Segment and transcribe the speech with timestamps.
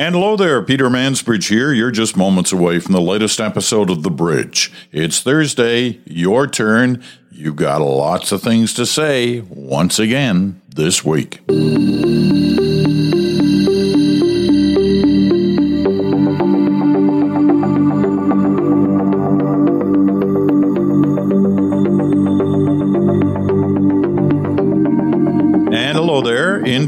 [0.00, 1.74] And hello there, Peter Mansbridge here.
[1.74, 4.72] You're just moments away from the latest episode of The Bridge.
[4.92, 7.04] It's Thursday, your turn.
[7.30, 11.40] You've got lots of things to say once again this week.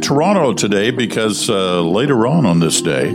[0.03, 3.11] Toronto today because uh, later on on this day,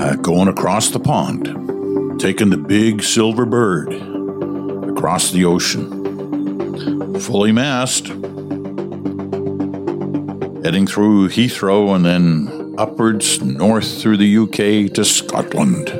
[0.00, 3.92] uh, going across the pond, taking the big silver bird
[4.88, 8.08] across the ocean, fully masked,
[10.64, 15.90] heading through Heathrow and then upwards north through the UK to Scotland,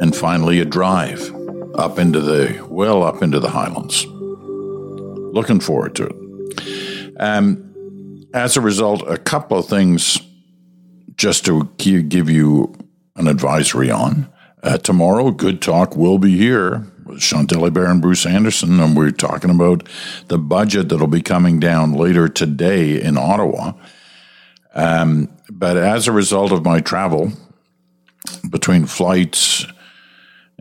[0.00, 1.34] and finally a drive
[1.74, 4.06] up into the well up into the Highlands.
[4.06, 7.12] Looking forward to it.
[7.18, 7.65] Um,
[8.36, 10.20] as a result, a couple of things
[11.16, 12.74] just to give you
[13.16, 14.28] an advisory on.
[14.62, 19.10] Uh, tomorrow, Good Talk will be here with Chantal Hébert and Bruce Anderson, and we're
[19.10, 19.88] talking about
[20.28, 23.72] the budget that'll be coming down later today in Ottawa.
[24.74, 27.32] Um, but as a result of my travel
[28.50, 29.64] between flights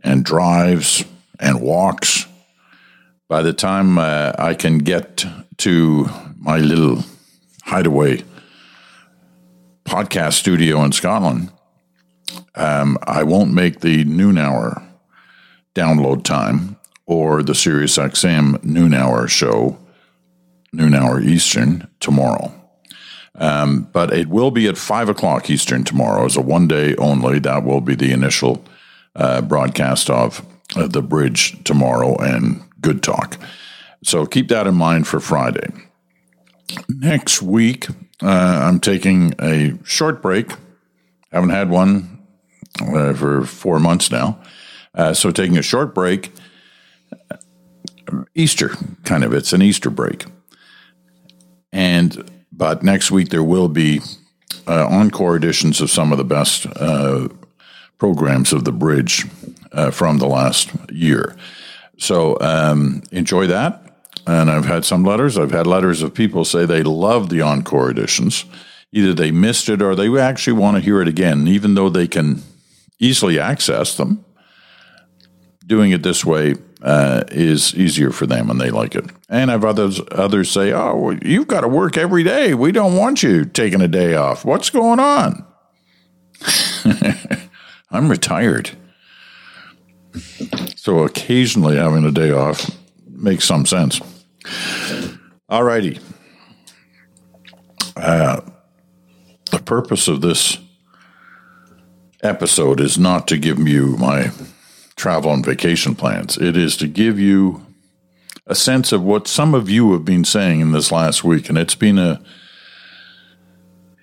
[0.02, 1.04] and drives
[1.42, 2.26] and walks,
[3.28, 5.26] by the time uh, I can get
[5.58, 7.04] to my little
[7.66, 8.23] hideaway
[9.85, 11.52] podcast studio in Scotland,
[12.55, 14.81] um, I won't make the noon hour
[15.73, 19.77] download time or the Sirius XM noon hour show,
[20.73, 22.53] noon hour Eastern tomorrow.
[23.36, 27.39] Um, but it will be at five o'clock Eastern tomorrow as a one day only.
[27.39, 28.63] That will be the initial
[29.16, 33.38] uh, broadcast of uh, the bridge tomorrow and good talk.
[34.03, 35.67] So keep that in mind for Friday.
[36.89, 37.88] Next week,
[38.21, 40.52] uh, I'm taking a short break.
[41.31, 42.25] Haven't had one
[42.81, 44.39] uh, for four months now.
[44.93, 46.31] Uh, so taking a short break.
[48.33, 48.70] Easter,
[49.04, 49.33] kind of.
[49.33, 50.25] It's an Easter break.
[51.71, 54.02] And, but next week there will be
[54.67, 57.27] uh, encore editions of some of the best uh,
[57.98, 59.25] programs of the bridge
[59.71, 61.36] uh, from the last year.
[61.98, 63.85] So um, enjoy that.
[64.27, 65.37] And I've had some letters.
[65.37, 68.45] I've had letters of people say they love the encore editions.
[68.91, 72.08] Either they missed it or they actually want to hear it again, even though they
[72.08, 72.41] can
[72.99, 74.23] easily access them.
[75.67, 79.05] Doing it this way uh, is easier for them and they like it.
[79.27, 82.53] And I've others others say, "Oh, well, you've got to work every day.
[82.53, 84.45] We don't want you taking a day off.
[84.45, 85.45] What's going on?"
[87.92, 88.71] I'm retired.
[90.75, 92.69] So occasionally having a day off
[93.07, 93.99] makes some sense.
[95.50, 96.00] All righty.
[97.95, 98.42] Uh,
[99.52, 100.58] the purpose of this
[102.23, 104.32] episode is not to give you my
[104.95, 106.38] travel and vacation plans.
[106.38, 107.66] It is to give you
[108.48, 111.58] a sense of what some of you have been saying in this last week, and
[111.58, 112.22] it's been a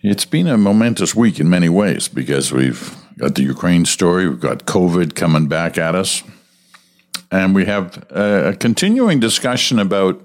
[0.03, 4.41] it's been a momentous week in many ways because we've got the Ukraine story, we've
[4.41, 6.25] got COVID coming back at us,
[7.31, 10.21] and we have a continuing discussion about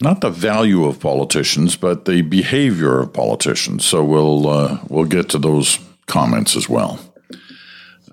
[0.00, 3.84] not the value of politicians, but the behavior of politicians.
[3.84, 6.98] So we'll uh, we'll get to those comments as well.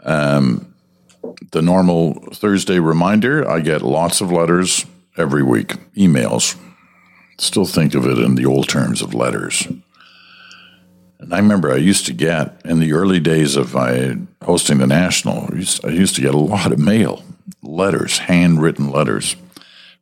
[0.04, 0.74] Um,
[1.52, 4.86] the normal Thursday reminder: I get lots of letters
[5.18, 6.56] every week, emails.
[7.38, 9.68] Still think of it in the old terms of letters.
[11.20, 14.88] And I remember I used to get in the early days of my hosting the
[14.88, 15.48] national.
[15.52, 17.24] I used, I used to get a lot of mail,
[17.62, 19.36] letters, handwritten letters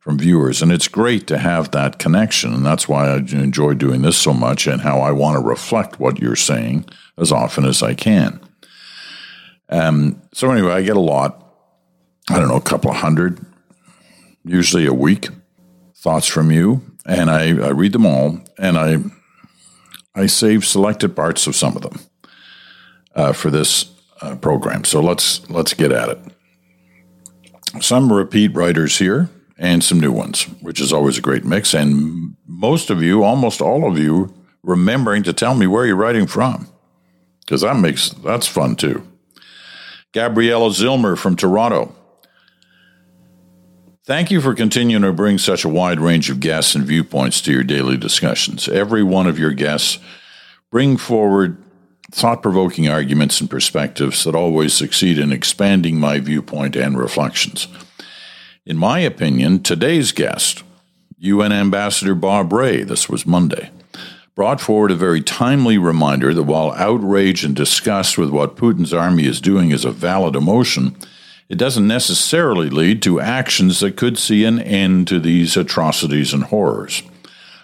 [0.00, 0.62] from viewers.
[0.62, 2.52] And it's great to have that connection.
[2.52, 6.00] And that's why I enjoy doing this so much and how I want to reflect
[6.00, 6.86] what you're saying
[7.18, 8.40] as often as I can.
[9.68, 11.46] Um, so, anyway, I get a lot,
[12.28, 13.38] I don't know, a couple of hundred,
[14.44, 15.28] usually a week,
[15.94, 16.82] thoughts from you.
[17.06, 18.98] And I, I read them all and I,
[20.14, 22.00] I save selected parts of some of them
[23.14, 24.84] uh, for this uh, program.
[24.84, 26.18] So let's let's get at it.
[27.80, 29.30] Some repeat writers here
[29.60, 31.74] and some new ones, which is always a great mix.
[31.74, 36.26] And most of you, almost all of you, remembering to tell me where you're writing
[36.26, 36.66] from,
[37.40, 39.06] because that makes that's fun too.
[40.12, 41.94] Gabriella Zilmer from Toronto.
[44.06, 47.52] Thank you for continuing to bring such a wide range of guests and viewpoints to
[47.52, 48.66] your daily discussions.
[48.66, 49.98] Every one of your guests
[50.70, 51.62] bring forward
[52.10, 57.68] thought-provoking arguments and perspectives that always succeed in expanding my viewpoint and reflections.
[58.70, 60.62] In my opinion, today's guest,
[61.18, 63.70] UN Ambassador Bob Rae, this was Monday,
[64.36, 69.26] brought forward a very timely reminder that while outrage and disgust with what Putin's army
[69.26, 70.94] is doing is a valid emotion,
[71.48, 76.44] it doesn't necessarily lead to actions that could see an end to these atrocities and
[76.44, 77.02] horrors.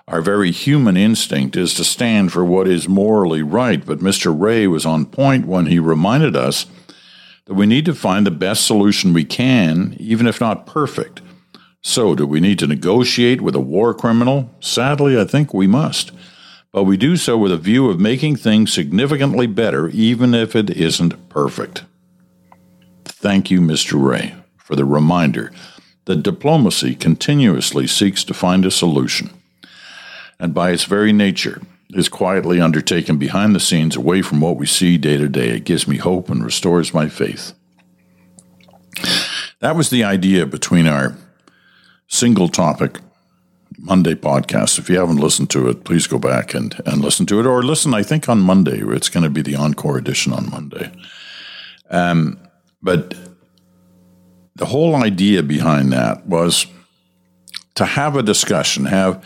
[0.08, 4.34] Our very human instinct is to stand for what is morally right, but Mr.
[4.36, 6.66] Rae was on point when he reminded us
[7.46, 11.22] that we need to find the best solution we can, even if not perfect.
[11.80, 14.50] So, do we need to negotiate with a war criminal?
[14.60, 16.10] Sadly, I think we must.
[16.72, 20.70] But we do so with a view of making things significantly better, even if it
[20.70, 21.84] isn't perfect.
[23.04, 24.02] Thank you, Mr.
[24.02, 25.52] Rae, for the reminder
[26.06, 29.30] that diplomacy continuously seeks to find a solution
[30.38, 31.62] and by its very nature
[31.98, 35.50] is quietly undertaken behind the scenes away from what we see day to day.
[35.50, 37.52] It gives me hope and restores my faith.
[39.60, 41.16] That was the idea between our
[42.08, 42.98] single topic
[43.78, 44.78] Monday podcast.
[44.78, 47.62] If you haven't listened to it, please go back and, and listen to it, or
[47.62, 48.80] listen, I think, on Monday.
[48.80, 50.92] It's going to be the encore edition on Monday.
[51.90, 52.38] Um,
[52.82, 53.14] but
[54.54, 56.66] the whole idea behind that was
[57.74, 59.24] to have a discussion, have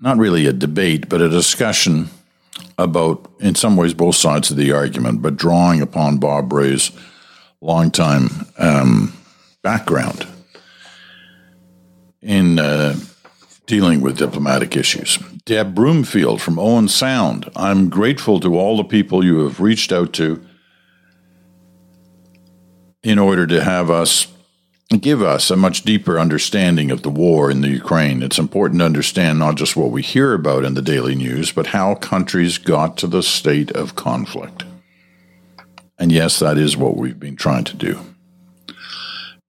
[0.00, 2.08] not really a debate, but a discussion
[2.78, 6.90] about, in some ways, both sides of the argument, but drawing upon Bob Rae's
[7.60, 8.28] longtime
[8.58, 9.16] um,
[9.62, 10.26] background
[12.20, 12.96] in uh,
[13.66, 15.18] dealing with diplomatic issues.
[15.44, 17.50] Deb Broomfield from Owen Sound.
[17.54, 20.44] I'm grateful to all the people you have reached out to
[23.02, 24.26] in order to have us
[24.90, 28.22] give us a much deeper understanding of the war in the Ukraine.
[28.22, 31.68] It's important to understand not just what we hear about in the daily news, but
[31.68, 34.64] how countries got to the state of conflict.
[35.98, 37.98] And yes, that is what we've been trying to do.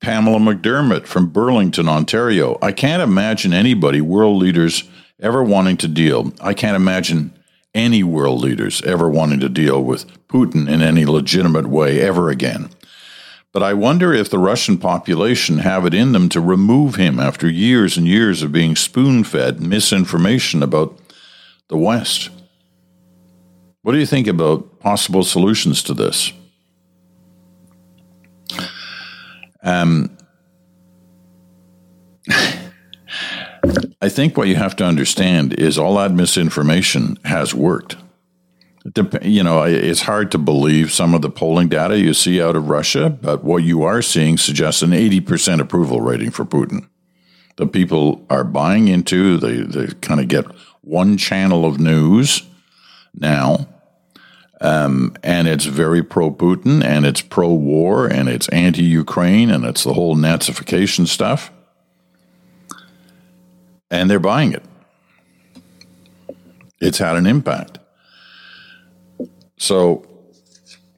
[0.02, 2.58] Pamela McDermott from Burlington, Ontario.
[2.62, 4.84] I can't imagine anybody, world leaders,
[5.20, 6.34] ever wanting to deal.
[6.42, 7.34] I can't imagine
[7.76, 12.70] any world leaders ever wanting to deal with Putin in any legitimate way ever again.
[13.54, 17.50] But I wonder if the Russian population have it in them to remove him after
[17.50, 20.98] years and years of being spoon fed misinformation about
[21.70, 22.30] the West.
[23.82, 26.34] What do you think about possible solutions to this?
[29.64, 30.18] Um,
[34.02, 37.96] I think what you have to understand is all that misinformation has worked
[39.22, 42.70] you know, it's hard to believe some of the polling data you see out of
[42.70, 46.88] Russia, but what you are seeing suggests an 80% approval rating for Putin.
[47.58, 50.46] The people are buying into, they, they kind of get
[50.82, 52.44] one channel of news
[53.14, 53.68] now,
[54.62, 59.66] um, and it's very pro Putin, and it's pro war, and it's anti Ukraine, and
[59.66, 61.52] it's the whole Nazification stuff.
[63.92, 64.64] And they're buying it.
[66.80, 67.77] It's had an impact.
[69.58, 70.06] So,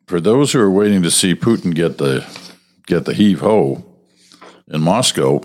[0.07, 2.25] for those who are waiting to see Putin get the
[2.87, 3.85] get the heave ho
[4.67, 5.41] in Moscow,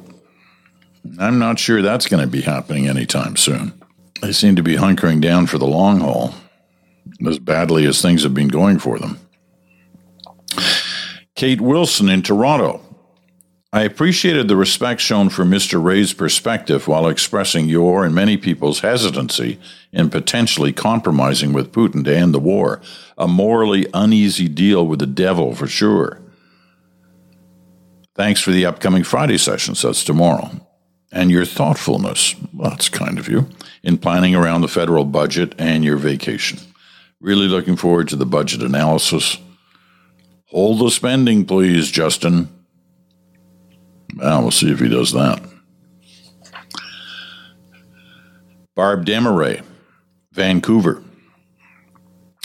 [1.18, 3.72] I'm not sure that's going to be happening anytime soon.
[4.20, 6.34] They seem to be hunkering down for the long haul,
[7.26, 9.18] as badly as things have been going for them.
[11.34, 12.80] Kate Wilson in Toronto.
[13.74, 15.82] I appreciated the respect shown for Mr.
[15.82, 19.58] Rae's perspective while expressing your and many people's hesitancy
[19.92, 22.80] in potentially compromising with Putin to end the war.
[23.18, 26.22] A morally uneasy deal with the devil for sure.
[28.14, 29.82] Thanks for the upcoming Friday sessions.
[29.82, 30.52] That's tomorrow.
[31.10, 33.48] And your thoughtfulness, well, that's kind of you,
[33.82, 36.60] in planning around the federal budget and your vacation.
[37.20, 39.36] Really looking forward to the budget analysis.
[40.50, 42.53] Hold the spending, please, Justin.
[44.16, 45.42] Well, we'll see if he does that.
[48.74, 49.62] Barb Demaray,
[50.32, 51.02] Vancouver.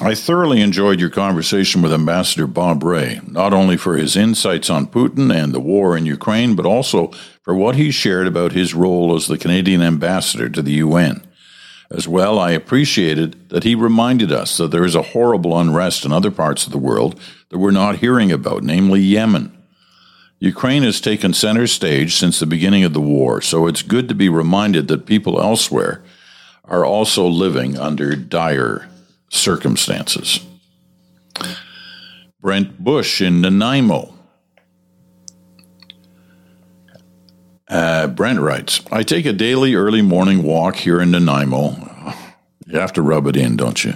[0.01, 4.87] I thoroughly enjoyed your conversation with Ambassador Bob Rae, not only for his insights on
[4.87, 7.11] Putin and the war in Ukraine, but also
[7.43, 11.27] for what he shared about his role as the Canadian ambassador to the UN.
[11.91, 16.13] As well, I appreciated that he reminded us that there is a horrible unrest in
[16.13, 19.58] other parts of the world that we're not hearing about, namely Yemen.
[20.39, 24.15] Ukraine has taken center stage since the beginning of the war, so it's good to
[24.15, 26.01] be reminded that people elsewhere
[26.63, 28.87] are also living under dire
[29.29, 30.39] circumstances.
[32.39, 34.13] Brent Bush in Nanaimo.
[37.67, 42.15] Uh, Brent writes, I take a daily early morning walk here in Nanaimo.
[42.65, 43.95] You have to rub it in, don't you?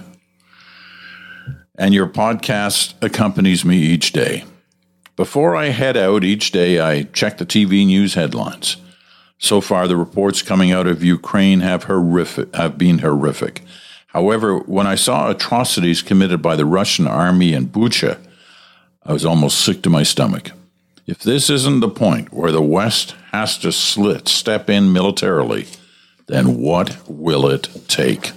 [1.77, 4.43] And your podcast accompanies me each day.
[5.15, 8.77] Before I head out each day, I check the TV news headlines.
[9.37, 13.61] So far, the reports coming out of Ukraine have horrific, have been horrific.
[14.07, 18.17] However, when I saw atrocities committed by the Russian army in Bucha,
[19.03, 20.51] I was almost sick to my stomach.
[21.05, 25.67] If this isn't the point where the West has to slit, step in militarily,
[26.27, 28.31] then what will it take?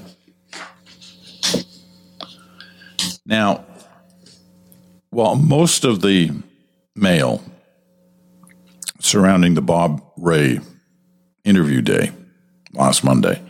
[3.24, 3.64] Now,
[5.10, 6.32] while most of the
[6.96, 7.42] mail
[8.98, 10.58] surrounding the Bob Rae
[11.44, 12.10] interview day
[12.72, 13.40] last Monday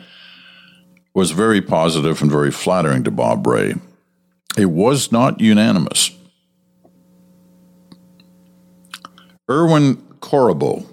[1.15, 3.75] was very positive and very flattering to Bob Rae.
[4.59, 6.11] It was not unanimous.
[9.49, 10.87] Erwin Corribo.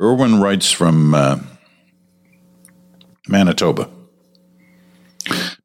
[0.00, 1.38] Irwin writes from uh,
[3.28, 3.88] Manitoba.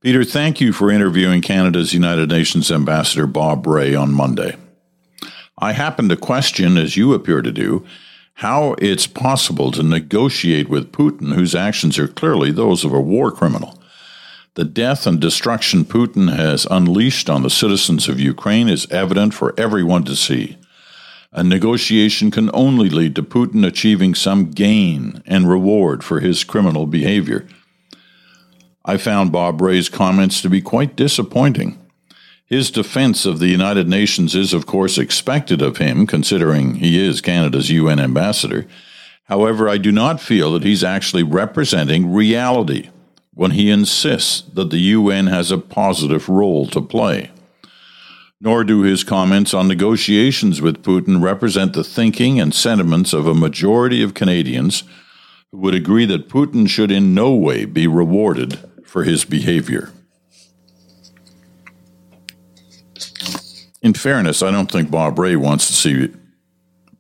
[0.02, 4.56] Peter, thank you for interviewing Canada's United Nations Ambassador Bob Rae on Monday.
[5.58, 7.86] I happen to question, as you appear to do,
[8.40, 13.32] how it's possible to negotiate with Putin, whose actions are clearly those of a war
[13.32, 13.80] criminal.
[14.56, 19.54] The death and destruction Putin has unleashed on the citizens of Ukraine is evident for
[19.58, 20.58] everyone to see.
[21.32, 26.86] A negotiation can only lead to Putin achieving some gain and reward for his criminal
[26.86, 27.48] behavior.
[28.86, 31.78] I found Bob Rae's comments to be quite disappointing.
[32.48, 37.20] His defense of the United Nations is, of course, expected of him, considering he is
[37.20, 38.68] Canada's UN ambassador.
[39.24, 42.90] However, I do not feel that he's actually representing reality
[43.34, 47.32] when he insists that the UN has a positive role to play.
[48.40, 53.34] Nor do his comments on negotiations with Putin represent the thinking and sentiments of a
[53.34, 54.84] majority of Canadians
[55.52, 59.92] who would agree that Putin should in no way be rewarded for his behavior.
[63.86, 66.12] In fairness, I don't think Bob Rae wants to see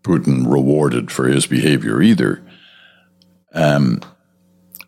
[0.03, 2.45] Putin rewarded for his behavior either.
[3.53, 4.01] Um,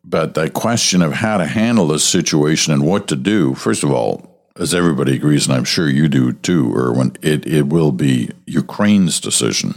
[0.03, 3.89] but the question of how to handle this situation and what to do, first of
[3.89, 8.29] all, as everybody agrees, and I'm sure you do too, Erwin, it, it will be
[8.45, 9.73] Ukraine's decision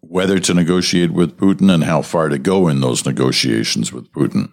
[0.00, 4.52] whether to negotiate with Putin and how far to go in those negotiations with Putin.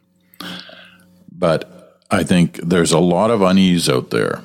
[1.31, 4.41] But I think there's a lot of unease out there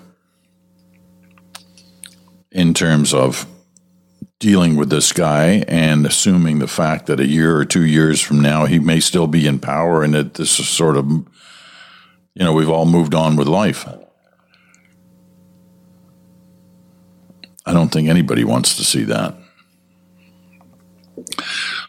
[2.55, 3.47] in terms of
[4.39, 8.41] dealing with this guy and assuming the fact that a year or two years from
[8.41, 11.25] now he may still be in power and that this is sort of, you
[12.45, 13.87] know, we've all moved on with life.
[17.67, 19.35] I don't think anybody wants to see that.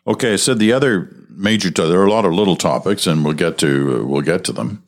[0.08, 1.70] Okay, I said the other major.
[1.72, 4.44] To- there are a lot of little topics, and we'll get to uh, we'll get
[4.46, 4.84] to them.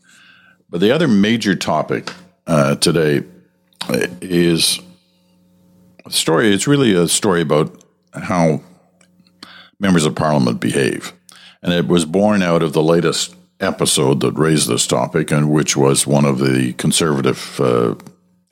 [0.69, 2.13] But the other major topic
[2.45, 3.23] uh, today
[4.21, 4.79] is
[6.09, 6.53] story.
[6.53, 7.83] It's really a story about
[8.13, 8.61] how
[9.79, 11.13] members of parliament behave.
[11.61, 15.75] And it was born out of the latest episode that raised this topic, and which
[15.75, 17.95] was one of the conservative uh,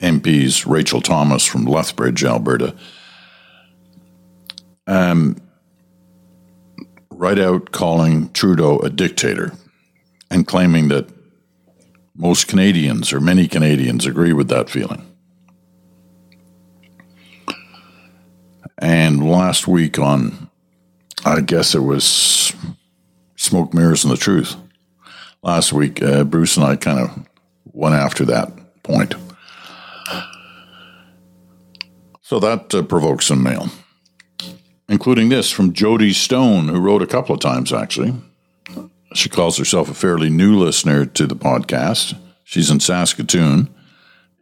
[0.00, 2.74] MPs, Rachael Thomas from Lethbridge, Alberta,
[4.86, 5.36] um,
[7.10, 9.52] right out calling Trudeau a dictator
[10.30, 11.08] and claiming that
[12.14, 15.04] most Canadians or many Canadians agree with that feeling.
[18.78, 20.50] And last week on,
[21.24, 22.52] I guess it was
[23.36, 24.56] Smoke, Mirrors, and the Truth.
[25.42, 27.26] Last week, uh, Bruce and I kind of
[27.64, 28.52] went after that
[28.82, 29.14] point.
[32.20, 33.68] So that uh, provoked some mail,
[34.88, 38.14] including this from Jody Stone, who wrote a couple of times actually.
[39.14, 42.18] She calls herself a fairly new listener to the podcast.
[42.44, 43.72] She's in Saskatoon.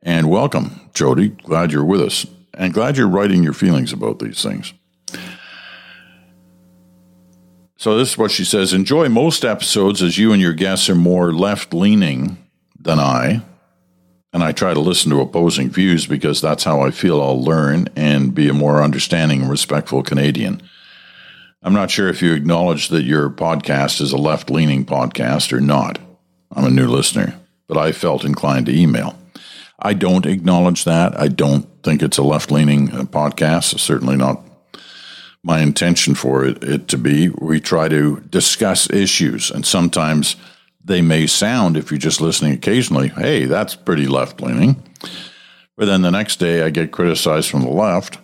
[0.02, 1.28] And welcome, Jody.
[1.28, 4.72] Glad you're with us and glad you're writing your feelings about these things.
[7.76, 10.94] So, this is what she says Enjoy most episodes as you and your guests are
[10.94, 12.38] more left leaning
[12.78, 13.42] than I.
[14.32, 17.88] And I try to listen to opposing views because that's how I feel I'll learn
[17.94, 20.60] and be a more understanding and respectful Canadian.
[21.62, 25.60] I'm not sure if you acknowledge that your podcast is a left leaning podcast or
[25.60, 25.98] not.
[26.50, 29.16] I'm a new listener, but I felt inclined to email.
[29.78, 31.18] I don't acknowledge that.
[31.18, 33.74] I don't think it's a left leaning uh, podcast.
[33.74, 34.40] It's certainly not
[35.42, 37.28] my intention for it, it to be.
[37.28, 40.36] We try to discuss issues, and sometimes
[40.82, 44.82] they may sound, if you're just listening occasionally, hey, that's pretty left leaning.
[45.76, 48.18] But then the next day, I get criticized from the left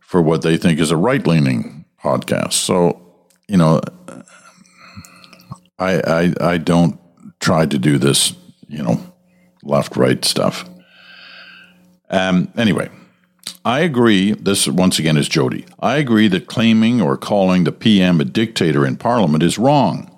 [0.00, 2.54] for what they think is a right leaning podcast.
[2.54, 3.80] So, you know,
[5.78, 6.98] I, I, I don't
[7.40, 8.34] try to do this,
[8.68, 9.11] you know,
[9.62, 10.68] left right stuff.
[12.10, 12.90] Um, anyway,
[13.64, 14.32] I agree.
[14.32, 15.64] This once again is Jody.
[15.80, 20.08] I agree that claiming or calling the PM a dictator in Parliament is wrong.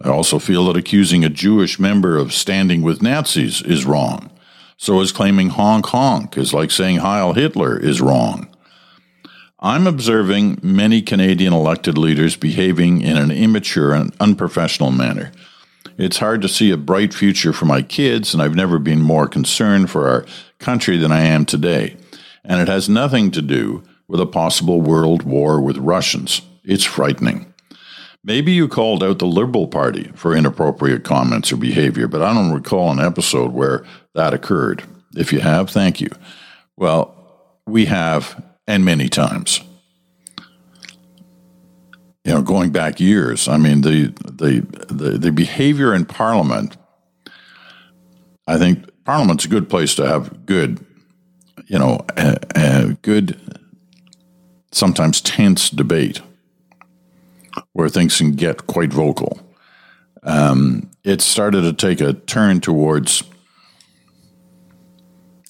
[0.00, 4.30] I also feel that accusing a Jewish member of standing with Nazis is wrong.
[4.76, 8.48] So is claiming honk honk is like saying Heil Hitler is wrong.
[9.60, 15.32] I'm observing many Canadian elected leaders behaving in an immature and unprofessional manner.
[15.96, 19.28] It's hard to see a bright future for my kids, and I've never been more
[19.28, 20.26] concerned for our
[20.58, 21.96] country than I am today.
[22.44, 26.42] And it has nothing to do with a possible world war with Russians.
[26.64, 27.52] It's frightening.
[28.24, 32.52] Maybe you called out the Liberal Party for inappropriate comments or behavior, but I don't
[32.52, 33.84] recall an episode where
[34.14, 34.82] that occurred.
[35.14, 36.08] If you have, thank you.
[36.76, 37.14] Well,
[37.66, 39.60] we have, and many times.
[42.24, 46.76] You know, going back years, I mean, the, the, the, the behavior in Parliament,
[48.46, 50.84] I think Parliament's a good place to have good,
[51.66, 51.98] you know,
[53.02, 53.38] good,
[54.72, 56.20] sometimes tense debate
[57.72, 59.38] where things can get quite vocal.
[60.22, 63.22] Um, it started to take a turn towards,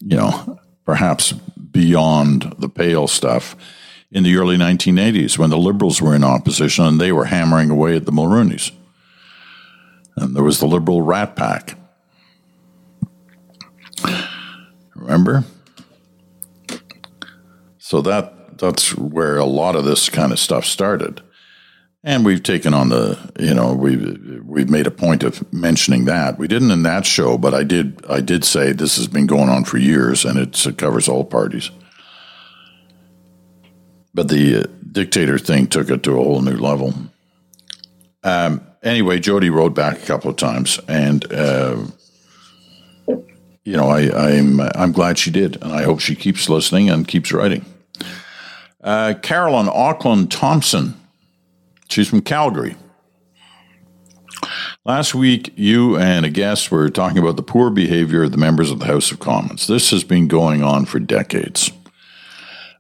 [0.01, 3.57] you know, perhaps beyond the pale stuff
[4.15, 7.97] in the early 1980s when the Liberals were in opposition and they were hammering away
[7.97, 8.71] at the Mulroney's.
[10.17, 11.77] And there was the Liberal Rat Pack.
[14.95, 15.45] Remember?
[17.79, 21.21] So that that's where a lot of this kind of stuff started.
[22.05, 26.39] And we've taken on the, you know, we've we've made a point of mentioning that.
[26.39, 28.05] We didn't in that show, but I did.
[28.09, 31.71] I did say this has been going on for years, and it covers all parties.
[34.15, 36.95] But the uh, dictator thing took it to a whole new level.
[38.23, 41.85] Um, anyway, Jody wrote back a couple of times, and uh,
[43.65, 47.07] you know, I, I'm I'm glad she did, and I hope she keeps listening and
[47.07, 47.65] keeps writing.
[48.83, 51.01] Uh, Carolyn Auckland Thompson
[51.89, 52.77] She's from Calgary.
[54.85, 58.71] Last week, you and a guest were talking about the poor behavior of the members
[58.71, 59.67] of the House of Commons.
[59.67, 61.71] This has been going on for decades.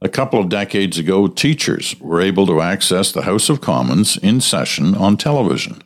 [0.04, 4.42] A couple of decades ago, teachers were able to access the House of Commons in
[4.42, 5.82] session on television.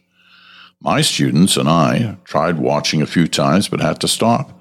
[0.80, 4.60] My students and I tried watching a few times but had to stop.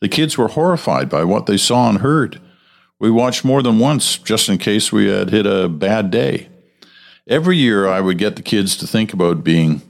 [0.00, 2.38] The kids were horrified by what they saw and heard.
[2.98, 6.50] We watched more than once just in case we had hit a bad day.
[7.26, 9.80] Every year, I would get the kids to think about being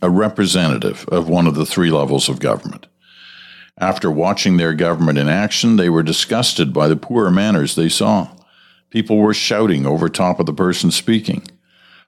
[0.00, 2.86] a representative of one of the three levels of government.
[3.76, 8.30] After watching their government in action, they were disgusted by the poor manners they saw.
[8.90, 11.42] People were shouting over top of the person speaking.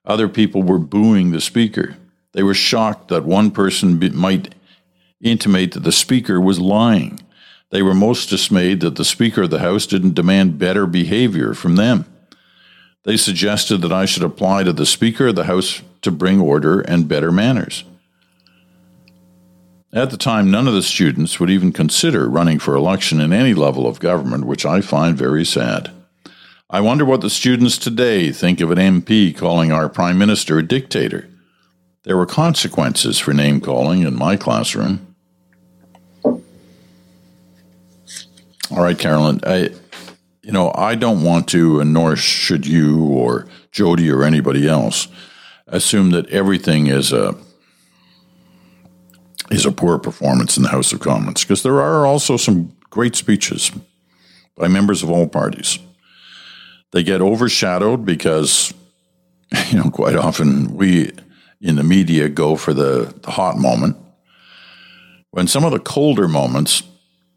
[0.04, 1.96] Other people were booing the speaker.
[2.32, 4.54] They were shocked that one person be- might
[5.20, 7.20] intimate that the speaker was lying.
[7.70, 11.76] They were most dismayed that the Speaker of the House didn't demand better behavior from
[11.76, 12.04] them.
[13.04, 16.80] They suggested that I should apply to the Speaker of the House to bring order
[16.80, 17.84] and better manners.
[19.92, 23.54] At the time, none of the students would even consider running for election in any
[23.54, 25.90] level of government, which I find very sad.
[26.72, 30.62] I wonder what the students today think of an MP calling our Prime Minister a
[30.62, 31.28] dictator.
[32.04, 35.16] There were consequences for name calling in my classroom.
[36.24, 36.44] All
[38.70, 39.40] right, Carolyn.
[39.44, 39.70] I,
[40.42, 45.08] you know, I don't want to, and nor should you or Jody or anybody else,
[45.66, 47.34] assume that everything is a
[49.50, 53.16] is a poor performance in the House of Commons because there are also some great
[53.16, 53.72] speeches
[54.56, 55.80] by members of all parties.
[56.92, 58.74] They get overshadowed because,
[59.68, 61.12] you know, quite often we
[61.60, 63.96] in the media go for the, the hot moment.
[65.30, 66.82] When some of the colder moments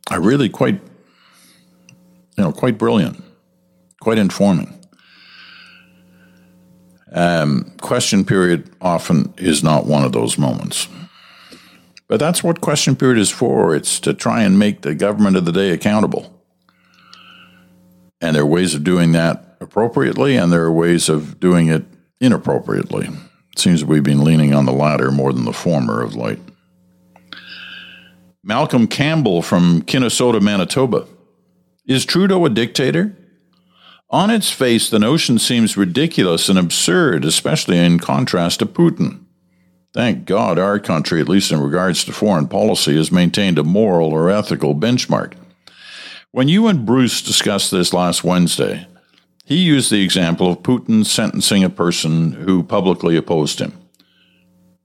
[0.10, 0.82] are really quite
[2.38, 3.24] you know, quite brilliant,
[4.02, 4.80] quite informing.
[7.12, 10.88] Um, question period often is not one of those moments.
[12.08, 13.76] But that's what question period is for.
[13.76, 16.43] It's to try and make the government of the day accountable.
[18.24, 21.84] And there are ways of doing that appropriately, and there are ways of doing it
[22.22, 23.08] inappropriately.
[23.08, 26.40] It seems we've been leaning on the latter more than the former of late.
[28.42, 31.06] Malcolm Campbell from Minnedosa, Manitoba
[31.86, 33.14] is Trudeau a dictator?
[34.10, 39.26] On its face, the notion seems ridiculous and absurd, especially in contrast to Putin.
[39.94, 44.14] Thank God our country, at least in regards to foreign policy, has maintained a moral
[44.14, 45.34] or ethical benchmark.
[46.34, 48.88] When you and Bruce discussed this last Wednesday,
[49.46, 53.74] he used the example of Putin sentencing a person who publicly opposed him.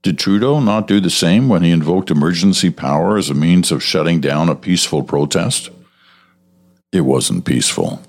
[0.03, 3.81] Did Trudeau not do the same when he invoked emergency power as a means of
[3.81, 5.71] shutting down a peaceful protest?
[6.91, 8.03] It wasn't peaceful.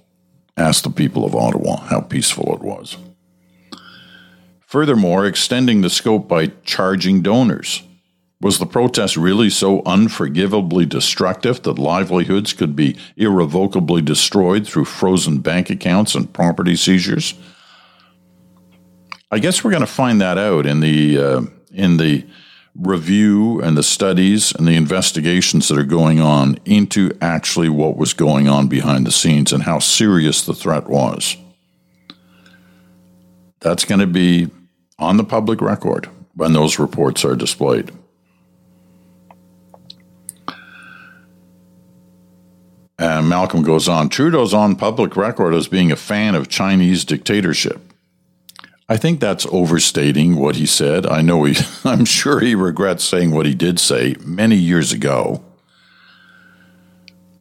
[0.59, 2.99] Ask the people of Ottawa how peaceful it was.
[4.67, 7.85] Furthermore, extending the scope by charging donors.
[8.41, 15.39] Was the protest really so unforgivably destructive that livelihoods could be irrevocably destroyed through frozen
[15.41, 17.35] bank accounts and property seizures?
[19.31, 22.27] I guess we're going to find that out in the uh, in the
[22.75, 28.15] review and the studies and the investigations that are going on into actually what was
[28.15, 31.37] going on behind the scenes and how serious the threat was.
[33.61, 34.49] That's going to be
[34.99, 37.93] on the public record when those reports are displayed.
[43.01, 47.81] And Malcolm goes on Trudeau's on public record as being a fan of Chinese dictatorship.
[48.91, 51.07] I think that's overstating what he said.
[51.07, 51.57] I know he,
[51.89, 55.43] I'm sure he regrets saying what he did say many years ago,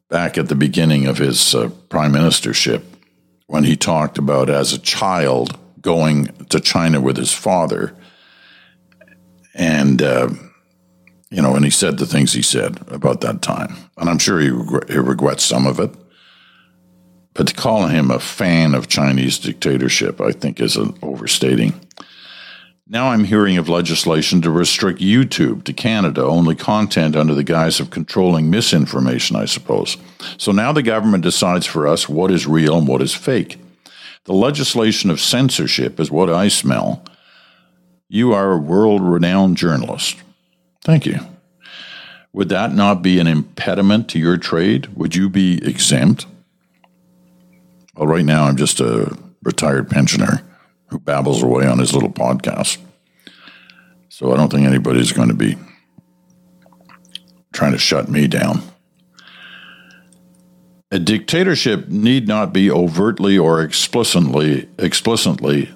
[0.07, 2.83] back at the beginning of his uh, prime ministership,
[3.47, 7.93] when he talked about as a child going to China with his father.
[9.53, 10.29] And, uh,
[11.29, 13.75] you know, and he said the things he said about that time.
[13.97, 14.47] And I'm sure he,
[14.91, 15.91] he regrets some of it.
[17.33, 21.79] But to call him a fan of Chinese dictatorship, I think, is an overstating.
[22.91, 27.79] Now I'm hearing of legislation to restrict YouTube to Canada, only content under the guise
[27.79, 29.95] of controlling misinformation, I suppose.
[30.39, 33.61] So now the government decides for us what is real and what is fake.
[34.25, 37.05] The legislation of censorship is what I smell.
[38.07, 40.17] You are a world renowned journalist.
[40.81, 41.19] Thank you.
[42.33, 44.87] Would that not be an impediment to your trade?
[44.95, 46.25] Would you be exempt?
[47.95, 50.41] Well, right now I'm just a retired pensioner
[50.87, 52.77] who babbles away on his little podcast.
[54.09, 55.57] So I don't think anybody's going to be
[57.53, 58.61] trying to shut me down.
[60.91, 65.69] A dictatorship need not be overtly or explicitly explicitly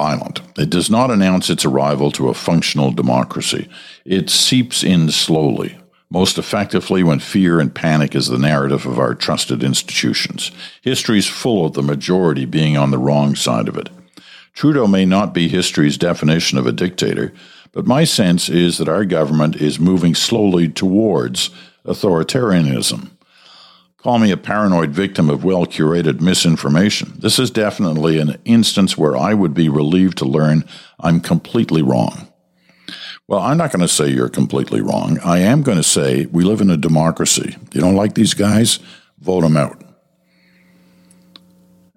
[0.00, 0.40] violent.
[0.56, 3.68] It does not announce its arrival to a functional democracy.
[4.06, 5.76] It seeps in slowly,
[6.08, 10.52] most effectively when fear and panic is the narrative of our trusted institutions.
[10.80, 13.90] History is full of the majority being on the wrong side of it.
[14.54, 17.34] Trudeau may not be history's definition of a dictator,
[17.72, 21.50] but my sense is that our government is moving slowly towards
[21.84, 23.10] authoritarianism.
[24.02, 27.12] Call me a paranoid victim of well curated misinformation.
[27.18, 30.64] This is definitely an instance where I would be relieved to learn
[30.98, 32.26] I'm completely wrong.
[33.28, 35.18] Well, I'm not going to say you're completely wrong.
[35.22, 37.56] I am going to say we live in a democracy.
[37.72, 38.78] You don't like these guys?
[39.18, 39.84] Vote them out.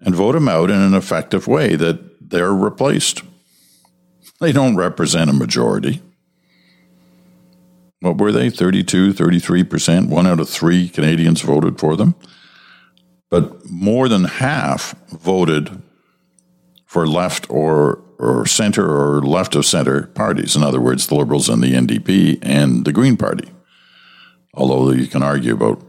[0.01, 3.23] And vote them out in an effective way that they're replaced.
[4.41, 6.01] They don't represent a majority
[8.03, 8.49] what were they?
[8.49, 10.09] 32, 33%.
[10.09, 12.15] One out of three Canadians voted for them.
[13.29, 15.81] But more than half voted
[16.85, 20.53] for left or, or center or left of center parties.
[20.53, 23.49] In other words, the Liberals and the NDP and the Green Party.
[24.53, 25.81] Although you can argue about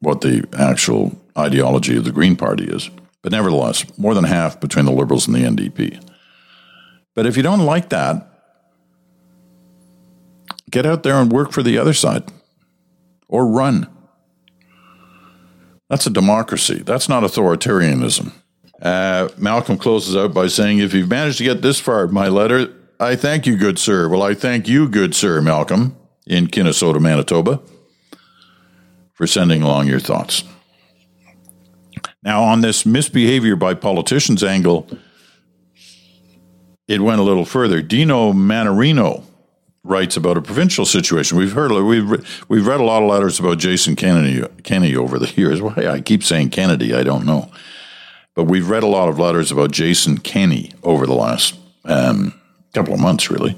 [0.00, 2.90] what the actual ideology of the Green Party is.
[3.22, 6.02] But nevertheless, more than half between the Liberals and the NDP.
[7.14, 8.31] But if you don't like that,
[10.72, 12.24] Get out there and work for the other side
[13.28, 13.86] or run.
[15.88, 16.82] That's a democracy.
[16.82, 18.32] That's not authoritarianism.
[18.80, 22.74] Uh, Malcolm closes out by saying, If you've managed to get this far my letter,
[22.98, 24.08] I thank you, good sir.
[24.08, 25.94] Well, I thank you, good sir, Malcolm,
[26.26, 27.60] in Minnedosa, Manitoba,
[29.12, 30.42] for sending along your thoughts.
[32.22, 34.88] Now, on this misbehavior by politicians angle,
[36.88, 37.82] it went a little further.
[37.82, 39.24] Dino Mannarino
[39.84, 41.36] writes about a provincial situation.
[41.36, 45.32] We've heard we've we've read a lot of letters about Jason Kennedy Kenney over the
[45.36, 45.60] years.
[45.60, 47.50] Why I keep saying Kennedy, I don't know,
[48.34, 52.38] but we've read a lot of letters about Jason Kenney over the last um,
[52.74, 53.30] couple of months.
[53.30, 53.56] Really,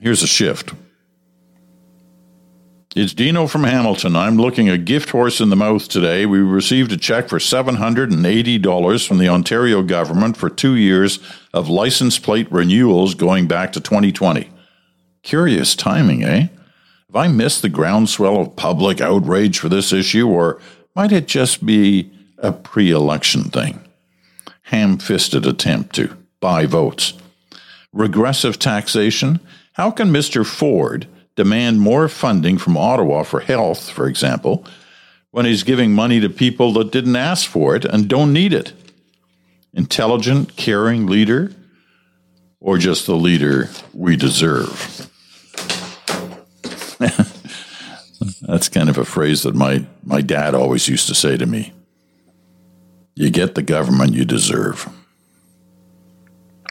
[0.00, 0.72] here's a shift.
[2.94, 4.14] It's Dino from Hamilton.
[4.16, 6.26] I'm looking a gift horse in the mouth today.
[6.26, 11.18] We received a check for $780 from the Ontario government for two years
[11.54, 14.50] of license plate renewals going back to 2020.
[15.22, 16.48] Curious timing, eh?
[17.08, 20.60] Have I missed the groundswell of public outrage for this issue, or
[20.94, 23.82] might it just be a pre election thing?
[24.64, 27.14] Ham fisted attempt to buy votes.
[27.94, 29.40] Regressive taxation?
[29.72, 30.44] How can Mr.
[30.44, 34.64] Ford demand more funding from Ottawa for health, for example,
[35.30, 38.72] when he's giving money to people that didn't ask for it and don't need it?
[39.72, 41.52] Intelligent, caring leader,
[42.60, 45.08] or just the leader we deserve?
[48.42, 51.72] That's kind of a phrase that my, my dad always used to say to me.
[53.14, 54.88] You get the government you deserve.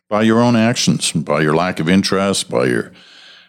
[0.10, 2.92] by your own actions, by your lack of interest, by your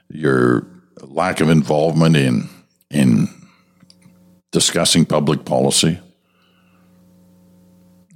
[0.08, 0.66] your
[1.02, 2.48] lack of involvement in
[2.90, 3.28] in
[4.50, 5.98] discussing public policy,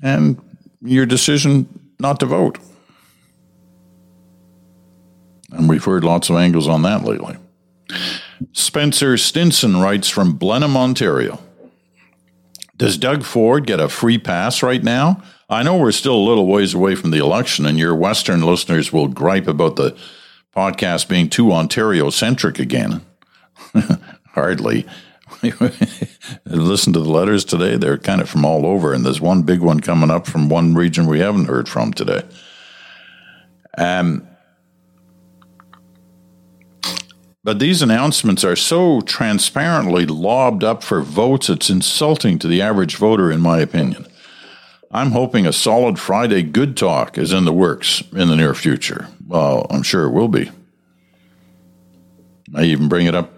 [0.03, 0.41] and
[0.83, 2.59] your decision not to vote.
[5.51, 7.37] And we've heard lots of angles on that lately.
[8.53, 11.41] Spencer Stinson writes from Blenheim, Ontario.
[12.77, 15.23] Does Doug Ford get a free pass right now?
[15.49, 18.93] I know we're still a little ways away from the election, and your Western listeners
[18.93, 19.97] will gripe about the
[20.57, 23.03] podcast being too Ontario centric again.
[24.29, 24.87] Hardly.
[26.45, 27.77] Listen to the letters today.
[27.77, 30.75] They're kind of from all over, and there's one big one coming up from one
[30.75, 32.23] region we haven't heard from today.
[33.77, 34.27] Um,
[37.45, 42.97] but these announcements are so transparently lobbed up for votes, it's insulting to the average
[42.97, 44.07] voter, in my opinion.
[44.91, 49.09] I'm hoping a solid Friday good talk is in the works in the near future.
[49.27, 50.51] Well, I'm sure it will be.
[52.55, 53.33] I even bring it up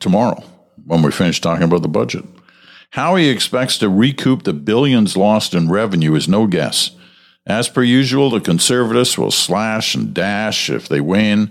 [0.00, 0.42] tomorrow
[0.86, 2.24] when we finish talking about the budget.
[2.90, 6.90] How he expects to recoup the billions lost in revenue is no guess.
[7.46, 11.50] As per usual, the conservatives will slash and dash if they win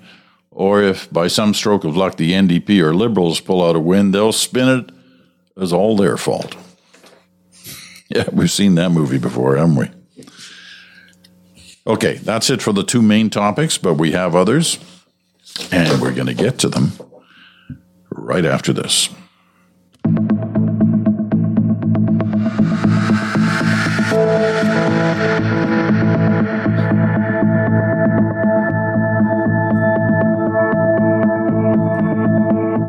[0.51, 4.11] or if by some stroke of luck the NDP or Liberals pull out a win,
[4.11, 4.91] they'll spin it
[5.61, 6.55] as all their fault.
[8.13, 9.89] Yeah, we've seen that movie before, haven't we?
[11.87, 14.79] Okay, that's it for the two main topics, but we have others,
[15.71, 16.91] and we're going to get to them
[18.11, 19.09] right after this.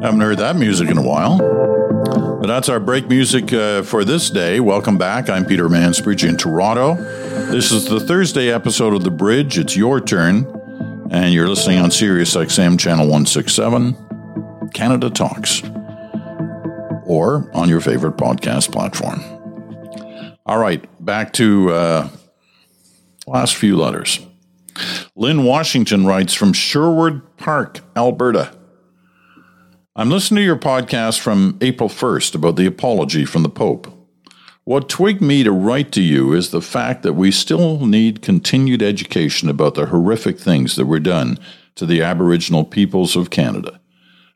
[0.03, 1.62] Haven't heard that music in a while.
[2.15, 4.61] But that's our break music uh, for this day.
[4.61, 5.31] Welcome back.
[5.31, 6.95] I'm Peter Mansbridge in Toronto.
[7.51, 9.59] This is the Thursday episode of The Bridge.
[9.59, 10.45] It's your turn,
[11.11, 15.63] and you're listening on Sirius XM Channel 167, Canada Talks,
[17.07, 19.23] or on your favorite podcast platform.
[20.45, 22.09] All right, back to uh,
[23.27, 24.21] last few letters.
[25.17, 28.55] Lynn Washington writes from Sherwood Park, Alberta.
[29.95, 33.93] I'm listening to your podcast from April 1st about the apology from the Pope.
[34.65, 38.81] What twigged me to write to you is the fact that we still need continued
[38.81, 41.39] education about the horrific things that were done
[41.75, 43.83] to the Aboriginal peoples of Canada.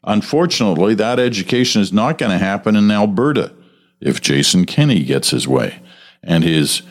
[0.05, 3.55] Unfortunately, that education is not going to happen in Alberta
[3.99, 5.81] if Jason Kenney gets his way
[6.23, 6.83] and his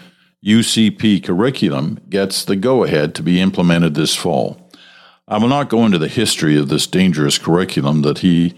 [0.43, 4.64] UCP curriculum gets the go ahead to be implemented this fall.
[5.27, 8.53] I will not go into the history of this dangerous curriculum that he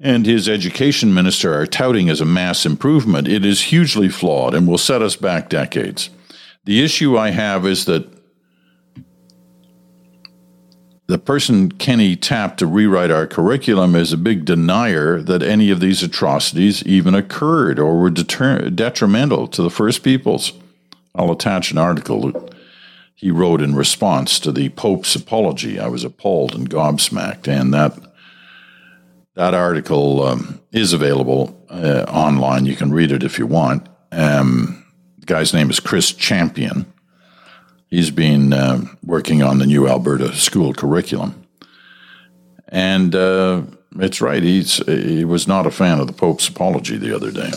[0.00, 3.28] and his education minister are touting as a mass improvement.
[3.28, 6.10] It is hugely flawed and will set us back decades.
[6.64, 8.12] The issue I have is that
[11.06, 15.78] the person Kenney tapped to rewrite our curriculum is a big denier that any of
[15.78, 20.54] these atrocities even occurred or were deter- detrimental to the First Peoples.
[21.14, 22.50] I'll attach an article
[23.14, 25.78] he wrote in response to the Pope's apology.
[25.78, 27.96] I was appalled and gobsmacked, and that
[29.34, 32.66] that article um, is available uh, online.
[32.66, 33.88] You can read it if you want.
[34.12, 34.84] Um,
[35.18, 36.92] the guy's name is Chris Champion.
[37.88, 41.46] He's been uh, working on the new Alberta school curriculum,
[42.68, 43.62] and uh,
[43.96, 44.42] it's right.
[44.42, 47.52] He's he was not a fan of the Pope's apology the other day.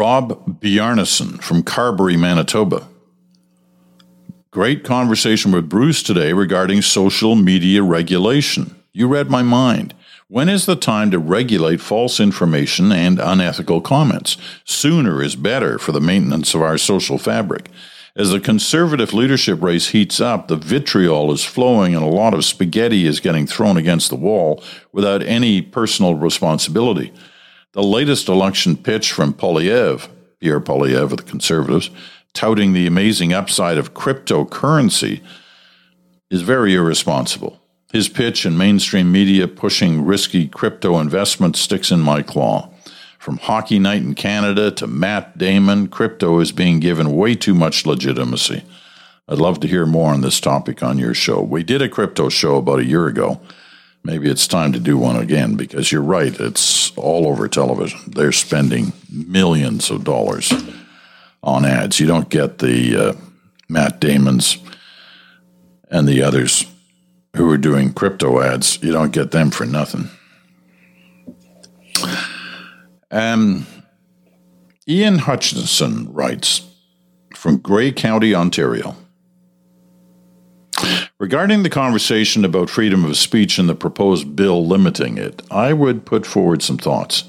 [0.00, 2.88] Rob Bjarnason from Carberry, Manitoba.
[4.50, 8.74] Great conversation with Bruce today regarding social media regulation.
[8.94, 9.92] You read my mind.
[10.28, 14.38] When is the time to regulate false information and unethical comments?
[14.64, 17.68] Sooner is better for the maintenance of our social fabric.
[18.16, 22.46] As the conservative leadership race heats up, the vitriol is flowing and a lot of
[22.46, 27.12] spaghetti is getting thrown against the wall without any personal responsibility.
[27.72, 30.08] The latest election pitch from Poilievre,
[30.40, 31.88] Pierre Poilievre of the Conservatives,
[32.34, 35.20] touting the amazing upside of cryptocurrency,
[36.32, 37.60] is very irresponsible.
[37.92, 42.70] His pitch and mainstream media pushing risky crypto investment sticks in my claw.
[43.20, 47.86] From Hockey Night in Canada to Matt Damon, crypto is being given way too much
[47.86, 48.64] legitimacy.
[49.28, 51.40] I'd love to hear more on this topic on your show.
[51.40, 53.40] We did a crypto show about a year ago
[54.02, 56.38] maybe it's time to do one again because you're right.
[56.38, 58.00] It's all over television.
[58.06, 60.52] They're spending millions of dollars
[61.42, 62.00] on ads.
[62.00, 63.12] You don't get the uh,
[63.68, 64.58] Matt Damons
[65.90, 66.66] and the others
[67.36, 68.82] who are doing crypto ads.
[68.82, 70.08] You don't get them for nothing.
[73.10, 73.66] Um,
[74.88, 76.62] Ian Hutchinson writes
[77.34, 78.96] from Grey County, Ontario.
[81.20, 86.06] Regarding the conversation about freedom of speech and the proposed bill limiting it, I would
[86.06, 87.24] put forward some thoughts.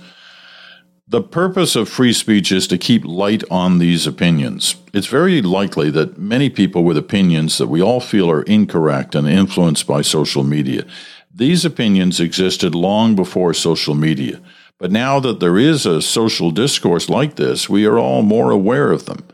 [1.09, 4.75] The purpose of free speech is to keep light on these opinions.
[4.93, 9.27] It's very likely that many people with opinions that we all feel are incorrect and
[9.27, 10.85] influenced by social media.
[11.29, 14.39] These opinions existed long before social media,
[14.77, 18.93] but now that there is a social discourse like this, we are all more aware
[18.93, 19.25] of them.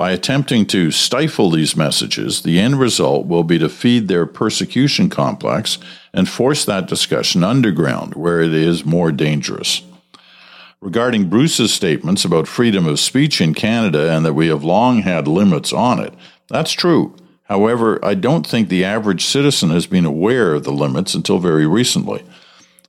[0.00, 5.10] By attempting to stifle these messages, the end result will be to feed their persecution
[5.10, 5.76] complex
[6.14, 9.82] and force that discussion underground where it is more dangerous.
[10.80, 15.28] Regarding Bruce's statements about freedom of speech in Canada and that we have long had
[15.28, 16.14] limits on it,
[16.48, 17.14] that's true.
[17.42, 21.66] However, I don't think the average citizen has been aware of the limits until very
[21.66, 22.24] recently.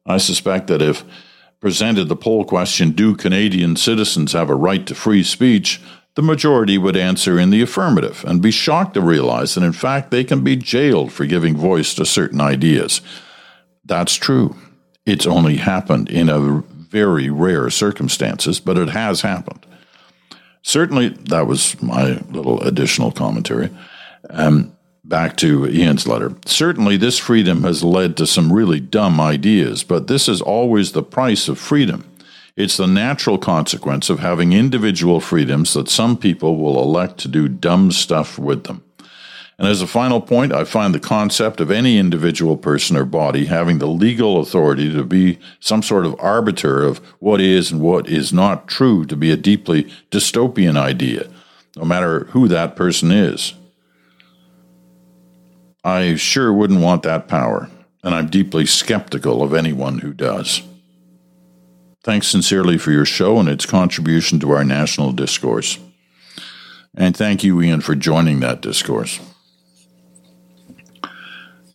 [0.05, 1.03] I suspect that if
[1.59, 5.81] presented the poll question, Do Canadian citizens have a right to free speech?
[6.15, 10.11] The majority would answer in the affirmative and be shocked to realize that, in fact,
[10.11, 13.01] they can be jailed for giving voice to certain ideas.
[13.85, 14.55] That's true.
[15.05, 19.65] It's only happened in a very rare circumstances, but it has happened.
[20.61, 23.69] Certainly, that was my little additional commentary.
[24.29, 26.35] Um, back to Ian's letter.
[26.45, 31.03] Certainly, this freedom has led to some really dumb ideas, but this is always the
[31.03, 32.05] price of freedom.
[32.55, 37.47] It's the natural consequence of having individual freedoms that some people will elect to do
[37.47, 38.83] dumb stuff with them.
[39.57, 43.45] And as a final point, I find the concept of any individual person or body
[43.45, 48.09] having the legal authority to be some sort of arbiter of what is and what
[48.09, 51.29] is not true to be a deeply dystopian idea,
[51.77, 53.53] no matter who that person is.
[55.83, 57.69] I sure wouldn't want that power,
[58.03, 60.63] and I'm deeply skeptical of anyone who does.
[62.03, 65.77] Thanks sincerely for your show and its contribution to our national discourse.
[66.95, 69.19] And thank you, Ian, for joining that discourse.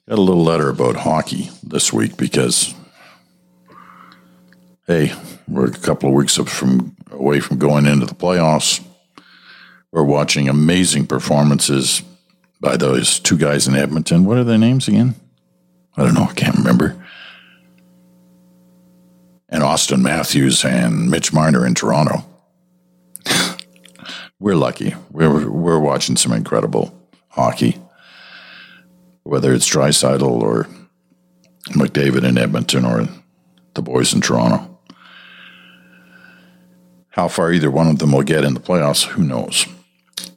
[0.09, 2.75] Got a little letter about hockey this week because,
[4.87, 5.13] hey,
[5.49, 8.85] we're a couple of weeks from away from going into the playoffs.
[9.93, 12.03] We're watching amazing performances
[12.61, 14.25] by those two guys in Edmonton.
[14.25, 15.15] What are their names again?
[15.97, 16.25] I don't know.
[16.25, 17.03] I can't remember.
[19.49, 22.25] And Auston Matthews and Mitch Marner in Toronto.
[24.41, 24.95] we're lucky.
[25.11, 26.93] We're, we're watching some incredible
[27.29, 27.81] hockey
[29.27, 30.69] whether it's Draisaitl or
[31.71, 33.09] McDavid in Edmonton or
[33.75, 34.79] the boys in Toronto.
[37.11, 39.67] How far either one of them will get in the playoffs, who knows?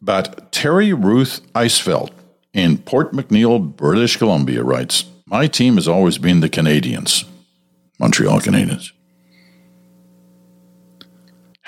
[0.01, 2.11] But Terry Ruth Eisfeld
[2.53, 7.25] in Port McNeill, British Columbia writes My team has always been the Canadiens,
[7.99, 8.91] Montreal Canadiens.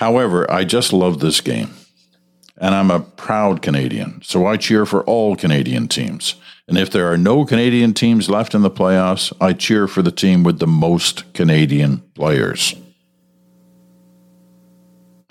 [0.02, 1.76] However, I just love this game.
[2.58, 6.34] And I'm a proud Canadian, so I cheer for all Canadian teams.
[6.68, 10.12] And if there are no Canadian teams left in the playoffs, I cheer for the
[10.12, 12.74] team with the most Canadian players.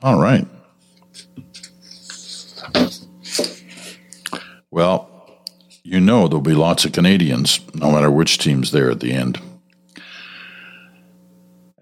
[0.04, 0.46] All right.
[4.70, 5.10] Well,
[5.82, 9.40] you know there'll be lots of Canadians, no matter which team's there at the end.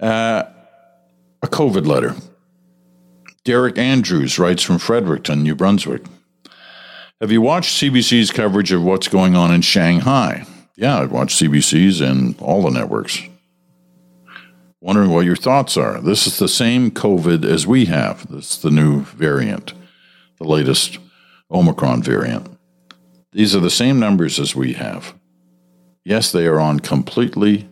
[0.01, 0.45] Uh,
[1.43, 2.17] a COVID letter.
[3.49, 6.05] Derek Andrews writes from Fredericton, New Brunswick.
[7.19, 10.45] Have you watched CBC's coverage of what's going on in Shanghai?
[10.77, 13.23] Yeah, I've watched CBC's and all the networks.
[14.83, 15.99] Wondering what your thoughts are.
[15.99, 18.31] This is the same COVID as we have.
[18.31, 19.73] This is the new variant,
[20.37, 20.99] the latest
[21.51, 22.55] Omicron variant.
[23.33, 25.15] These are the same numbers as we have.
[26.05, 27.67] Yes, they are on completely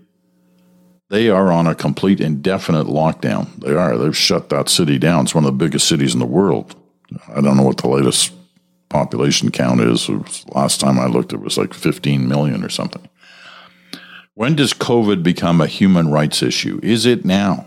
[1.08, 3.54] they are on a complete indefinite lockdown.
[3.60, 3.96] They are.
[3.96, 5.24] They've shut that city down.
[5.24, 6.74] It's one of the biggest cities in the world.
[7.28, 8.32] I don't know what the latest
[8.88, 10.08] population count is.
[10.48, 13.08] Last time I looked, it was like 15 million or something.
[14.34, 16.80] When does COVID become a human rights issue?
[16.82, 17.66] Is it now?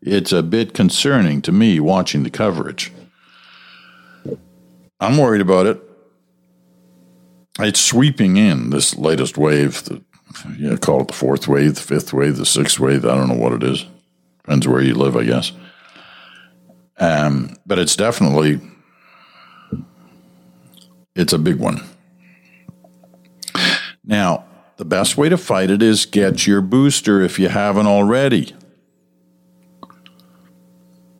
[0.00, 2.92] It's a bit concerning to me watching the coverage.
[5.00, 5.82] I'm worried about it.
[7.58, 9.82] It's sweeping in this latest wave.
[9.84, 10.02] The,
[10.58, 13.04] yeah, call it the fourth wave, the fifth wave, the sixth wave.
[13.04, 13.86] I don't know what it is.
[14.42, 15.52] Depends where you live, I guess.
[16.98, 18.60] Um, but it's definitely
[21.14, 21.82] it's a big one.
[24.04, 24.44] Now,
[24.76, 28.54] the best way to fight it is get your booster if you haven't already.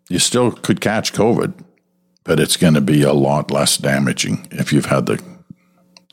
[0.08, 1.54] You still could catch COVID,
[2.22, 5.22] but it's going to be a lot less damaging if you've had the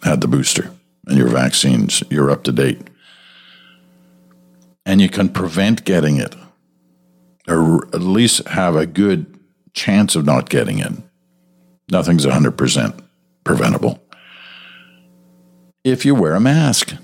[0.03, 0.71] had the booster
[1.07, 2.89] and your vaccines, you're up to date.
[4.85, 6.35] And you can prevent getting it
[7.47, 9.39] or at least have a good
[9.73, 10.91] chance of not getting it.
[11.89, 12.99] Nothing's 100%.
[13.43, 14.03] preventable
[15.83, 16.95] if you wear a mask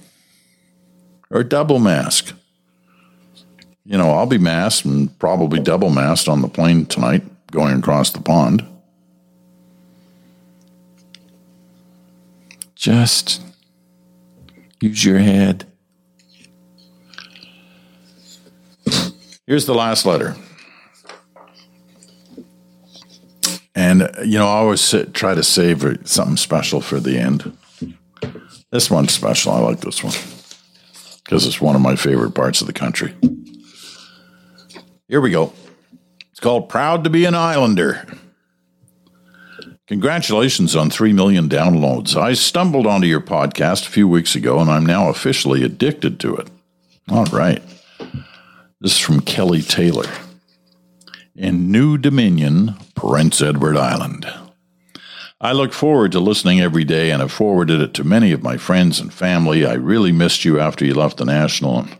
[1.30, 2.34] or double mask.
[3.86, 8.12] You know, I'll be masked and probably double masked on the plane tonight going across
[8.12, 8.66] the pond.
[12.76, 13.42] Just
[14.80, 15.69] use your head.
[19.50, 20.36] Here's the last letter.
[23.74, 27.58] And, you know, I always try to save something special for the end.
[28.72, 29.52] This one's special.
[29.54, 30.14] I like this one
[31.24, 33.16] because it's one of my favorite parts of the country.
[35.08, 35.52] Here we go.
[36.30, 38.06] It's called Proud to be an Islander.
[39.88, 42.16] Congratulations on 3 million downloads.
[42.16, 46.36] I stumbled onto your podcast a few weeks ago and I'm now officially addicted to
[46.36, 46.52] it.
[47.10, 47.64] All right.
[48.82, 50.10] This is from Kelly Taylor
[51.36, 54.26] in New Dominion, Prince Edward Island.
[55.42, 58.56] I look forward to listening every day and have forwarded it to many of my
[58.56, 59.66] friends and family.
[59.66, 61.98] I really missed you after you left the National and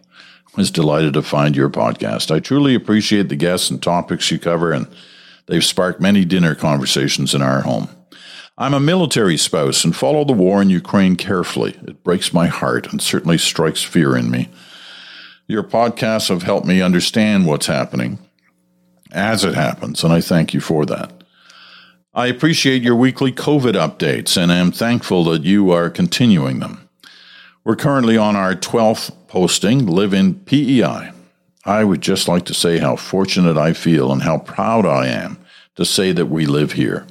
[0.56, 2.34] was delighted to find your podcast.
[2.34, 4.88] I truly appreciate the guests and topics you cover, and
[5.48, 7.90] they've sparked many dinner conversations in our home.
[8.58, 11.72] I'm a military spouse and follow the war in Ukraine carefully.
[11.86, 14.48] It breaks my heart and certainly strikes fear in me.
[15.50, 18.20] Your podcasts have helped me understand what's happening
[19.12, 21.24] as it happens, and I thank you for that.
[22.14, 26.88] I appreciate your weekly COVID updates and am thankful that you are continuing them.
[27.64, 31.14] We're currently on our 12th posting, Live in PEI.
[31.66, 35.40] I would just like to say how fortunate I feel and how proud I am
[35.78, 37.08] to say that we live here.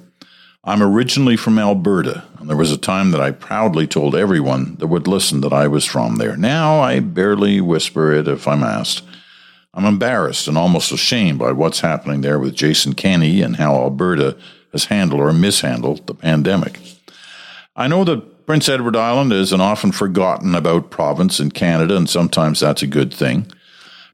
[0.65, 4.89] I'm originally from Alberta, and there was a time that I proudly told everyone that
[4.89, 6.37] would listen that I was from there.
[6.37, 9.05] Now I barely whisper it if I'm asked.
[9.73, 14.37] I'm embarrassed and almost ashamed by what's happening there with Jason Kenney and how Alberta
[14.73, 16.81] has handled or mishandled the pandemic.
[17.77, 22.11] I know that Prince Edward Island is an often forgotten about province in Canada, and
[22.11, 23.47] sometimes that's a good thing.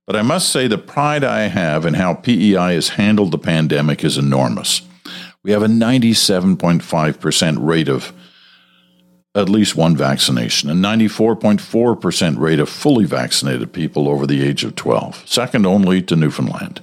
[0.07, 4.05] But I must say the pride I have in how PEI has handled the pandemic
[4.05, 4.83] is enormous.
[5.45, 8.13] We have a 97.5% rate of
[9.35, 14.75] at least one vaccination, a 94.4% rate of fully vaccinated people over the age of
[14.75, 16.81] 12, second only to Newfoundland.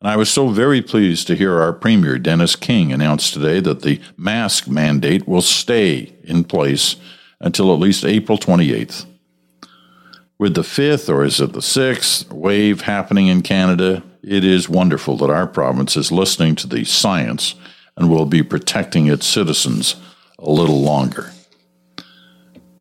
[0.00, 3.82] And I was so very pleased to hear our Premier, Dennis King, announce today that
[3.82, 6.94] the mask mandate will stay in place
[7.40, 9.04] until at least April 28th.
[10.38, 15.16] With the fifth, or is it the sixth, wave happening in Canada, it is wonderful
[15.18, 17.56] that our province is listening to the science
[18.00, 19.94] and will be protecting its citizens
[20.38, 21.32] a little longer.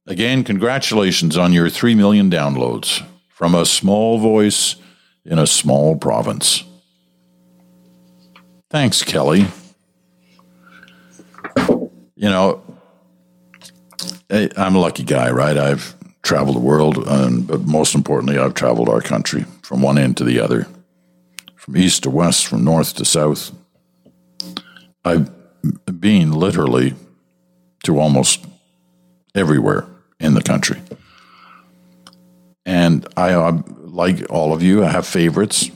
[0.07, 4.77] Again, congratulations on your 3 million downloads from a small voice
[5.25, 6.63] in a small province.
[8.69, 9.47] Thanks, Kelly.
[12.15, 12.63] You know,
[14.29, 15.57] eh, I'm a lucky guy, right?
[15.57, 20.15] I've traveled the world, and, but most importantly, I've traveled our country from one end
[20.17, 20.65] to the other,
[21.57, 23.51] from east to west, from north to south.
[25.03, 25.29] I've
[25.85, 26.93] been literally
[27.83, 28.45] to almost
[29.35, 29.87] everywhere
[30.19, 30.79] in the country.
[32.65, 33.33] And I,
[33.77, 35.71] like all of you, I have favorites.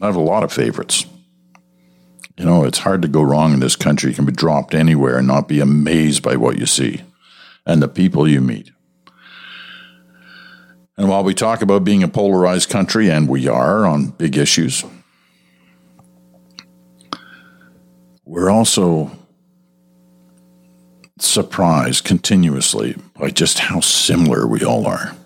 [0.00, 1.06] I have a lot of favorites.
[2.36, 4.10] You know, it's hard to go wrong in this country.
[4.10, 7.02] You can be dropped anywhere and not be amazed by what you see
[7.66, 8.70] and the people you meet.
[10.96, 14.84] And while we talk about being a polarized country, and we are on big issues,
[18.28, 19.10] we're also
[21.18, 25.16] surprised continuously by just how similar we all are,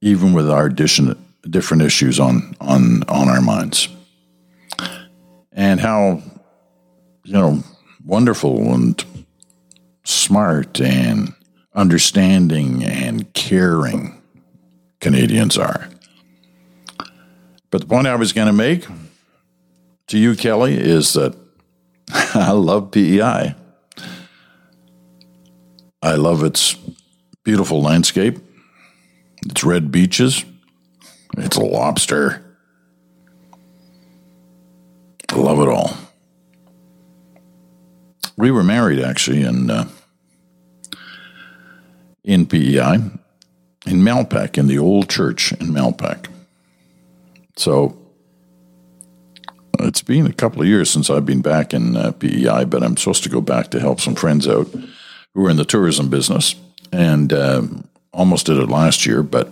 [0.00, 3.88] even with our different issues on, on, on our minds
[5.50, 6.22] and how
[7.24, 7.60] you know
[8.04, 9.04] wonderful and
[10.04, 11.34] smart and
[11.74, 14.22] understanding and caring
[15.00, 15.88] Canadians are.
[17.70, 18.86] But the point I was going to make
[20.08, 21.36] to you, Kelly, is that
[22.34, 23.54] I love PEI.
[26.02, 26.76] I love its
[27.42, 28.38] beautiful landscape,
[29.44, 30.44] its red beaches,
[31.36, 32.46] its lobster
[35.36, 35.90] I Love it all.
[38.38, 39.88] We were married actually in uh,
[42.24, 42.94] in PEI
[43.86, 46.28] in Malpeque in the old church in Malpeque.
[47.56, 47.98] So
[49.86, 52.96] it's been a couple of years since I've been back in uh, PEI, but I'm
[52.96, 54.68] supposed to go back to help some friends out
[55.34, 56.54] who are in the tourism business,
[56.92, 57.62] and uh,
[58.12, 59.50] almost did it last year, but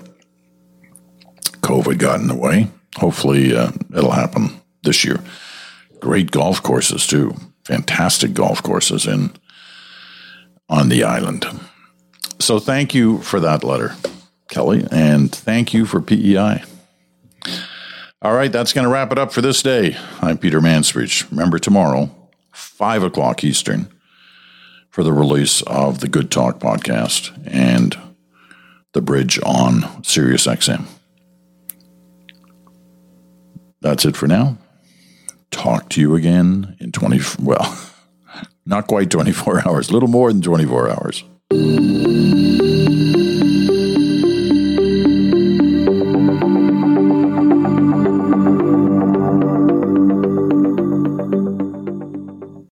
[1.61, 2.69] COVID got in the way.
[2.97, 5.21] Hopefully, uh, it'll happen this year
[6.05, 7.35] great golf courses too.
[7.65, 9.33] Fantastic golf courses in
[10.69, 11.47] on the island.
[12.39, 13.95] So thank you for that letter,
[14.51, 16.63] Kelly, and thank you for PEI.
[18.25, 19.99] All right, that's going to wrap it up for this day.
[20.23, 21.31] I'm Peter Mansbridge.
[21.31, 22.09] Remember tomorrow,
[22.53, 23.93] 5 o'clock Eastern,
[24.89, 27.95] for the release of the Good Talk podcast and
[28.95, 30.87] the bridge on Sirius XM.
[33.83, 34.57] That's it for now.
[35.51, 37.79] Talk to you again in 20, well,
[38.65, 41.25] not quite 24 hours, a little more than 24 hours.